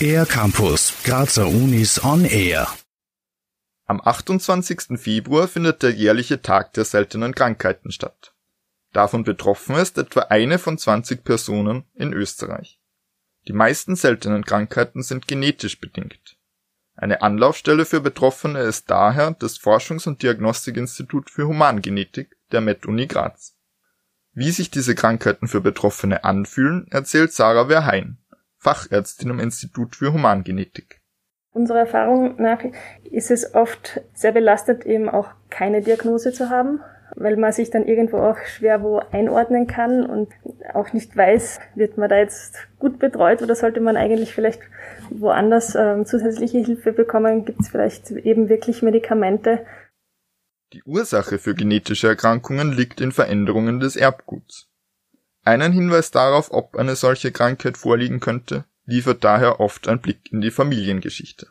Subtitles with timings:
[0.00, 2.68] Air Campus, Grazer Unis on Air.
[3.86, 4.98] Am 28.
[4.98, 8.34] Februar findet der jährliche Tag der seltenen Krankheiten statt.
[8.92, 12.80] Davon betroffen ist etwa eine von 20 Personen in Österreich.
[13.48, 16.36] Die meisten seltenen Krankheiten sind genetisch bedingt.
[16.94, 23.55] Eine Anlaufstelle für Betroffene ist daher das Forschungs- und Diagnostikinstitut für Humangenetik der Med-Uni Graz.
[24.38, 28.18] Wie sich diese Krankheiten für Betroffene anfühlen, erzählt Sarah Verheyen,
[28.58, 31.00] Fachärztin am Institut für Humangenetik.
[31.52, 32.58] Unserer Erfahrung nach
[33.04, 36.80] ist es oft sehr belastend, eben auch keine Diagnose zu haben
[37.16, 40.28] weil man sich dann irgendwo auch schwer wo einordnen kann und
[40.74, 44.60] auch nicht weiß, wird man da jetzt gut betreut oder sollte man eigentlich vielleicht
[45.10, 47.44] woanders ähm, zusätzliche Hilfe bekommen?
[47.44, 49.60] Gibt es vielleicht eben wirklich Medikamente?
[50.72, 54.68] Die Ursache für genetische Erkrankungen liegt in Veränderungen des Erbguts.
[55.44, 60.40] Einen Hinweis darauf, ob eine solche Krankheit vorliegen könnte, liefert daher oft ein Blick in
[60.40, 61.48] die Familiengeschichte.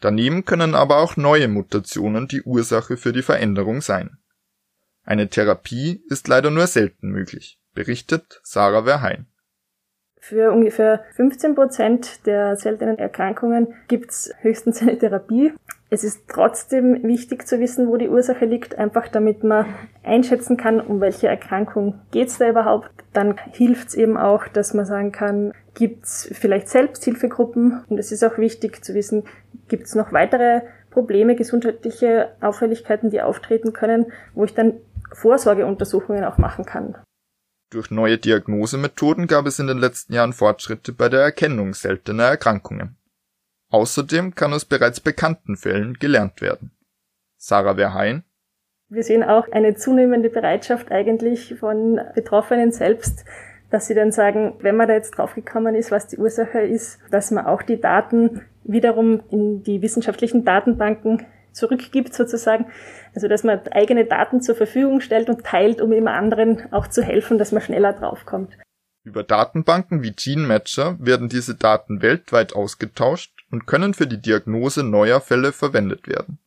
[0.00, 4.18] Daneben können aber auch neue Mutationen die Ursache für die Veränderung sein.
[5.02, 9.26] Eine Therapie ist leider nur selten möglich, berichtet Sarah Verheyen.
[10.18, 15.52] Für ungefähr 15 Prozent der seltenen Erkrankungen gibt's höchstens eine Therapie.
[15.94, 19.66] Es ist trotzdem wichtig zu wissen, wo die Ursache liegt, einfach damit man
[20.02, 22.90] einschätzen kann, um welche Erkrankung geht's da überhaupt.
[23.12, 28.38] Dann hilft's eben auch, dass man sagen kann, gibt's vielleicht Selbsthilfegruppen und es ist auch
[28.38, 29.22] wichtig zu wissen,
[29.68, 34.72] gibt's noch weitere Probleme, gesundheitliche Auffälligkeiten, die auftreten können, wo ich dann
[35.12, 36.96] Vorsorgeuntersuchungen auch machen kann.
[37.70, 42.96] Durch neue Diagnosemethoden gab es in den letzten Jahren Fortschritte bei der Erkennung seltener Erkrankungen.
[43.74, 46.70] Außerdem kann aus bereits bekannten Fällen gelernt werden.
[47.36, 48.22] Sarah Verheyen
[48.88, 53.24] Wir sehen auch eine zunehmende Bereitschaft eigentlich von Betroffenen selbst,
[53.72, 57.32] dass sie dann sagen, wenn man da jetzt draufgekommen ist, was die Ursache ist, dass
[57.32, 62.66] man auch die Daten wiederum in die wissenschaftlichen Datenbanken zurückgibt sozusagen.
[63.12, 67.02] Also dass man eigene Daten zur Verfügung stellt und teilt, um immer anderen auch zu
[67.02, 68.56] helfen, dass man schneller draufkommt.
[69.02, 75.20] Über Datenbanken wie GeneMatcher werden diese Daten weltweit ausgetauscht und können für die Diagnose neuer
[75.20, 76.40] Fälle verwendet werden.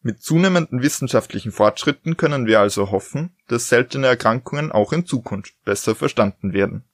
[0.00, 5.96] Mit zunehmenden wissenschaftlichen Fortschritten können wir also hoffen, dass seltene Erkrankungen auch in Zukunft besser
[5.96, 6.84] verstanden werden.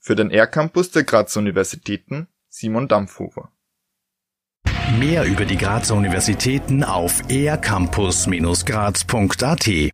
[0.00, 3.52] Für den R-Campus der Graz Universitäten Simon Dampfhofer.
[4.98, 9.92] Mehr über die Grazer Universitäten auf ercampus-graz.at